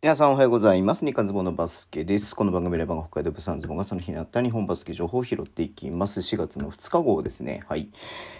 [0.00, 1.04] 皆さんおはようございます。
[1.04, 2.36] 日刊ズボンのバスケです。
[2.36, 6.20] この番組レバンが北海道ブサンズボンがその日にあった日本バスケ情報を拾っていきます。
[6.20, 7.64] 4月の2日号ですね。
[7.68, 7.88] はい。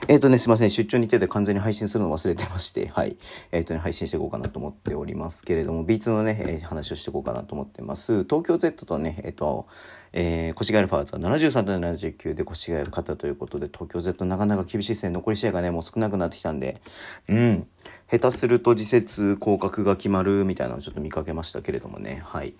[0.06, 0.70] えっ、ー、とね、すいません。
[0.70, 3.16] 出張日程で完全に配信するの忘れてまして、はい。
[3.50, 8.22] えっ、ー、とね、配信していこうかなと思っておりますけれども、B2 のね、えー、話をしていこうかなと思ってます。
[8.22, 9.66] 東京 Z とね、えっ、と、
[10.12, 16.80] えー、越谷ファーザー73対79で越谷が勝ったということで、東京 Z なかなか厳しい戦、残り試合がね、もう少なくなってきたんで、
[17.28, 17.66] うん。
[18.10, 22.22] 下手すると次節降格が決まるみたいなのをちょっと見かけましたけれどもね。
[22.24, 22.54] はい。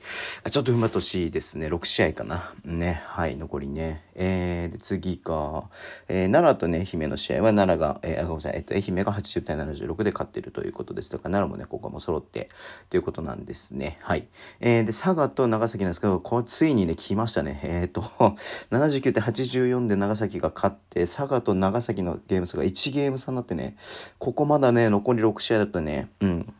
[0.50, 1.68] ちょっと踏まとしいですね。
[1.68, 2.52] 6試合かな。
[2.66, 3.02] ね。
[3.06, 3.36] はい。
[3.36, 4.04] 残りね。
[4.14, 5.70] えー、で、次か。
[6.08, 8.56] えー、奈良とね、愛媛の試合は奈良が、えー、ごめんなさい。
[8.56, 11.10] えっと、愛媛が80対76で勝ってるということです。
[11.10, 12.50] だか奈良もね、ここも揃って
[12.90, 13.96] ということなんですね。
[14.02, 14.28] はい。
[14.60, 17.60] えー、で、佐賀と長崎なんですけど、これついにね、来ましたね。
[17.62, 18.02] えっ、ー、と、
[18.70, 23.76] 79対84で長崎が勝って、佐賀と長崎のゲーム差が1ゲーム差になってね、
[24.18, 26.54] ここまだね、残り6 6試合だとね、うん。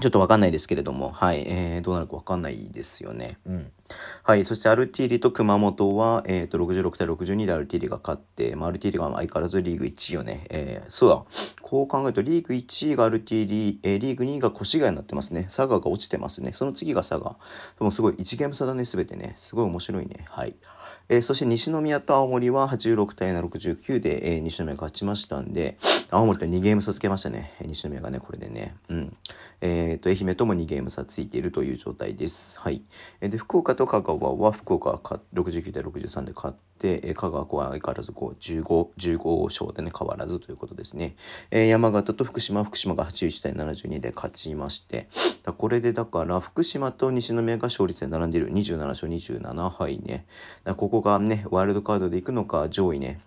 [0.00, 3.38] ちょっとわかんないですけれども、はい、えー、どうなるかわかんないですよね。
[3.46, 3.70] うん。
[4.24, 11.22] はい、そしてアルティーリと熊本は、えっ、ー、と、66対62でアルティーリが勝って、まあ、アルティーリが相変わらずリーグ1位をね、えー、そうだ、
[11.72, 15.44] こう考えるとリーグ1位がアルティーリ、えー、リーグ2位が越谷になってますね。
[15.44, 16.52] 佐賀が落ちてますね。
[16.52, 17.38] その次が佐賀。
[17.78, 19.32] でもすごい1ゲーム差だね、すべてね。
[19.38, 20.26] すごい面白いね。
[20.28, 20.54] はい。
[21.08, 25.78] えー、そして西宮と青森は86対69で、えー、西宮が勝ちましたんで、
[26.10, 27.54] 青森と2ゲーム差つけましたね。
[27.62, 28.74] 西宮がね、これでね。
[28.90, 29.16] うん。
[29.62, 32.58] えっ、ー、と、愛媛とも2ゲーム差ついているという状態です。
[32.60, 32.82] はい。
[33.22, 34.98] えー、で、福岡と香川は、福岡が
[35.32, 41.14] 69対63で勝って、え、香川は相変わらずこう15、15勝でね、変わらずということですね。
[41.50, 45.08] えー、山形と福島、福島が81対72で勝ちまして、
[45.58, 50.26] これでだから、福島と西宮が勝率で並んでいる27勝27敗ね。
[50.76, 53.20] ここがね、ワイルドカードでいくのか、上位ね、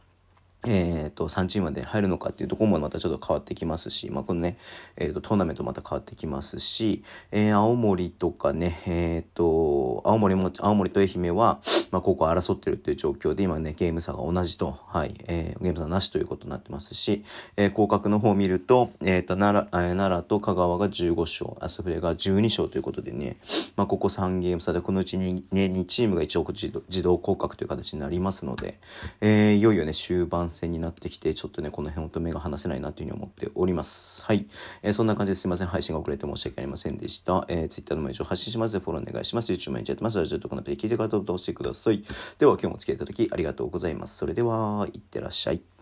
[0.67, 4.57] えーと、3チームまで入るのかっていうところもまたちょっと変わってきますし、まあ、このね、
[4.97, 11.59] えーと、トーナメントまた変わってきますし、えー、青森とかね、えっ、ー、と、青森も、青森と愛媛は、
[11.95, 17.23] まあ、ここ争ってるっていう状況で、今ね、ゲーム差が同じと、はい、えー、ゲーム差なしということになってますし、
[17.55, 23.37] えー、降格の方を見ると、えっ、ー、と、奈良、えー、奈良と香川が15勝、アスフレが12勝ということでね、
[23.77, 28.77] まあ、ここ3ゲーム差で、このうちにね、2チームが一応自動降格という形になりますので、
[29.21, 34.25] えー、いよいよね、終盤戦になってきて、ちょっとね、この辺と目が離せないなというふうに思っております。
[34.25, 34.47] はい。
[34.83, 35.67] えー、そんな感じですいません。
[35.67, 37.45] 配信が遅れて申し訳ありませんでした。
[37.47, 39.53] えー、Twitter のも以上発信しますで、フォローお願いします。
[39.53, 40.17] YouTube 毎日やってます。
[40.17, 42.03] ラジオとかのペで聞いてからどうぞしてください。
[42.39, 44.17] では、今日もお付き合いいただきありがとうございます。
[44.17, 45.74] それでは、いってらっしゃい。